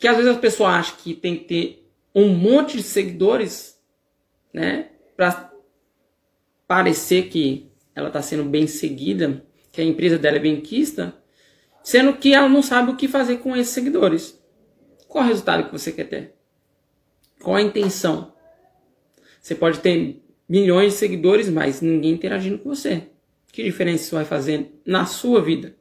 Que 0.00 0.08
às 0.08 0.16
vezes 0.16 0.34
a 0.34 0.38
pessoa 0.38 0.70
acha 0.70 0.96
que 0.96 1.14
tem 1.14 1.36
que 1.36 1.44
ter 1.44 1.92
um 2.14 2.28
monte 2.28 2.78
de 2.78 2.82
seguidores, 2.82 3.78
né? 4.52 4.88
Para 5.14 5.52
parecer 6.66 7.28
que 7.28 7.70
ela 7.94 8.08
está 8.08 8.22
sendo 8.22 8.44
bem 8.44 8.66
seguida, 8.66 9.44
que 9.70 9.80
a 9.80 9.84
empresa 9.84 10.18
dela 10.18 10.38
é 10.38 10.40
bem 10.40 10.60
quista, 10.60 11.14
sendo 11.82 12.14
que 12.14 12.32
ela 12.32 12.48
não 12.48 12.62
sabe 12.62 12.90
o 12.90 12.96
que 12.96 13.06
fazer 13.06 13.36
com 13.36 13.54
esses 13.54 13.74
seguidores. 13.74 14.40
Qual 15.06 15.22
o 15.22 15.28
resultado 15.28 15.66
que 15.66 15.72
você 15.72 15.92
quer 15.92 16.08
ter? 16.08 16.34
Qual 17.42 17.56
a 17.56 17.62
intenção? 17.62 18.32
Você 19.40 19.54
pode 19.54 19.80
ter 19.80 20.22
milhões 20.48 20.94
de 20.94 20.98
seguidores, 20.98 21.48
mas 21.50 21.82
ninguém 21.82 22.12
interagindo 22.12 22.58
com 22.58 22.70
você. 22.70 23.08
Que 23.52 23.62
diferença 23.62 24.04
isso 24.04 24.14
vai 24.16 24.24
fazer 24.24 24.80
na 24.86 25.04
sua 25.04 25.42
vida? 25.42 25.76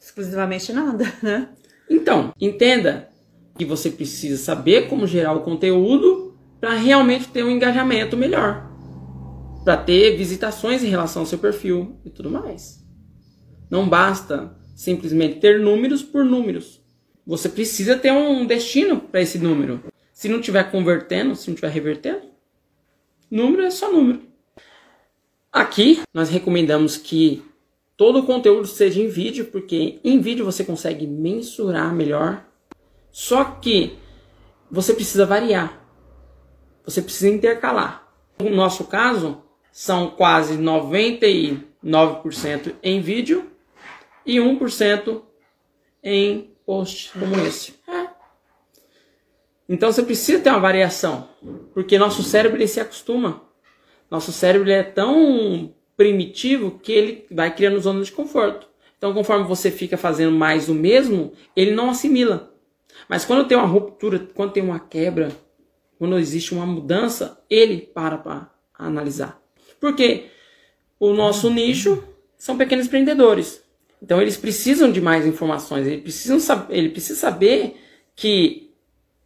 Exclusivamente 0.00 0.72
nada, 0.72 1.04
né? 1.20 1.48
Então, 1.90 2.32
entenda 2.40 3.10
que 3.58 3.64
você 3.64 3.90
precisa 3.90 4.36
saber 4.36 4.88
como 4.88 5.08
gerar 5.08 5.32
o 5.32 5.40
conteúdo 5.40 6.38
para 6.60 6.74
realmente 6.74 7.28
ter 7.28 7.44
um 7.44 7.50
engajamento 7.50 8.16
melhor. 8.16 8.70
Para 9.64 9.76
ter 9.76 10.16
visitações 10.16 10.84
em 10.84 10.88
relação 10.88 11.22
ao 11.22 11.26
seu 11.26 11.38
perfil 11.38 12.00
e 12.04 12.10
tudo 12.10 12.30
mais. 12.30 12.80
Não 13.68 13.88
basta 13.88 14.56
simplesmente 14.76 15.40
ter 15.40 15.58
números 15.58 16.02
por 16.02 16.24
números. 16.24 16.80
Você 17.26 17.48
precisa 17.48 17.96
ter 17.96 18.12
um 18.12 18.46
destino 18.46 19.00
para 19.00 19.20
esse 19.20 19.38
número. 19.38 19.82
Se 20.12 20.28
não 20.28 20.38
estiver 20.38 20.70
convertendo, 20.70 21.34
se 21.34 21.48
não 21.48 21.54
estiver 21.54 21.70
revertendo, 21.70 22.22
número 23.30 23.62
é 23.62 23.70
só 23.70 23.92
número. 23.92 24.22
Aqui 25.52 26.00
nós 26.14 26.30
recomendamos 26.30 26.96
que 26.96 27.42
todo 28.00 28.20
o 28.20 28.24
conteúdo 28.24 28.66
seja 28.66 28.98
em 28.98 29.08
vídeo, 29.08 29.44
porque 29.52 30.00
em 30.02 30.22
vídeo 30.22 30.42
você 30.42 30.64
consegue 30.64 31.06
mensurar 31.06 31.94
melhor. 31.94 32.46
Só 33.10 33.44
que 33.44 33.98
você 34.70 34.94
precisa 34.94 35.26
variar. 35.26 35.86
Você 36.82 37.02
precisa 37.02 37.28
intercalar. 37.28 38.10
No 38.38 38.48
nosso 38.48 38.84
caso, 38.84 39.42
são 39.70 40.12
quase 40.12 40.56
99% 40.56 42.74
em 42.82 43.02
vídeo 43.02 43.50
e 44.24 44.38
1% 44.38 45.20
em 46.02 46.54
post 46.64 47.12
como 47.12 47.36
esse. 47.46 47.74
Então 49.68 49.92
você 49.92 50.02
precisa 50.02 50.42
ter 50.42 50.48
uma 50.48 50.58
variação, 50.58 51.28
porque 51.74 51.98
nosso 51.98 52.22
cérebro 52.22 52.56
ele 52.56 52.66
se 52.66 52.80
acostuma. 52.80 53.42
Nosso 54.10 54.32
cérebro 54.32 54.70
é 54.70 54.82
tão 54.82 55.74
primitivo 56.00 56.80
que 56.82 56.92
ele 56.92 57.26
vai 57.30 57.54
criando 57.54 57.78
zonas 57.78 58.06
de 58.06 58.12
conforto. 58.12 58.66
Então, 58.96 59.12
conforme 59.12 59.44
você 59.44 59.70
fica 59.70 59.98
fazendo 59.98 60.32
mais 60.32 60.66
o 60.70 60.74
mesmo, 60.74 61.34
ele 61.54 61.72
não 61.72 61.90
assimila. 61.90 62.54
Mas 63.06 63.26
quando 63.26 63.46
tem 63.46 63.54
uma 63.54 63.66
ruptura, 63.66 64.26
quando 64.34 64.52
tem 64.52 64.62
uma 64.62 64.80
quebra, 64.80 65.30
quando 65.98 66.18
existe 66.18 66.54
uma 66.54 66.64
mudança, 66.64 67.38
ele 67.50 67.82
para 67.82 68.16
para 68.16 68.50
analisar. 68.78 69.38
Porque 69.78 70.28
o 70.98 71.12
nosso 71.12 71.50
nicho 71.50 72.02
são 72.38 72.56
pequenos 72.56 72.86
empreendedores. 72.86 73.62
Então 74.02 74.22
eles 74.22 74.38
precisam 74.38 74.90
de 74.90 75.02
mais 75.02 75.26
informações, 75.26 75.86
ele 75.86 76.00
precisa, 76.00 76.66
ele 76.70 76.88
precisa 76.88 77.20
saber 77.20 77.76
que 78.16 78.72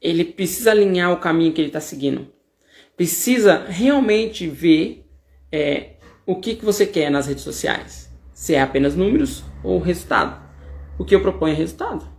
ele 0.03 0.25
precisa 0.25 0.73
alinhar 0.73 1.13
o 1.13 1.21
caminho 1.21 1.53
que 1.53 1.61
ele 1.61 1.69
está 1.69 1.81
seguindo. 1.81 2.27
Precisa 2.97 3.65
realmente 3.65 4.49
ver 4.49 5.05
é, 5.53 5.94
o 6.27 6.37
que, 6.37 6.55
que 6.55 6.65
você 6.65 6.87
quer 6.87 7.11
nas 7.11 7.27
redes 7.27 7.45
sociais. 7.45 8.11
Se 8.33 8.55
é 8.55 8.63
apenas 8.63 8.97
números 8.97 9.45
ou 9.63 9.79
resultado. 9.79 10.43
O 10.99 11.05
que 11.05 11.15
eu 11.15 11.21
proponho 11.21 11.55
é 11.55 11.57
resultado. 11.57 12.14